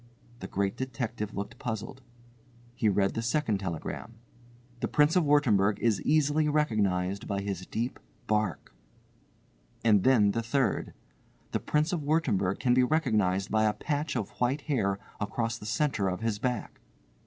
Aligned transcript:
The 0.39 0.47
Great 0.47 0.75
Detective 0.75 1.35
looked 1.35 1.59
puzzled. 1.59 2.01
He 2.73 2.89
read 2.89 3.13
the 3.13 3.21
second 3.21 3.59
telegram. 3.59 4.15
"The 4.79 4.87
Prince 4.87 5.15
of 5.15 5.23
Wurttemberg 5.25 5.77
is 5.77 6.01
easily 6.01 6.49
recognised 6.49 7.27
by 7.27 7.41
his 7.41 7.67
deep 7.67 7.99
bark." 8.25 8.73
And 9.85 10.01
then 10.03 10.31
the 10.31 10.41
third. 10.41 10.95
"The 11.51 11.59
Prince 11.59 11.93
of 11.93 12.01
Wurttemberg 12.01 12.57
can 12.59 12.73
be 12.73 12.81
recognised 12.83 13.51
by 13.51 13.65
a 13.65 13.73
patch 13.73 14.15
of 14.15 14.31
white 14.41 14.61
hair 14.61 14.97
across 15.19 15.59
the 15.59 15.67
centre 15.67 16.07
of 16.09 16.21
his 16.21 16.39
back." 16.39 16.79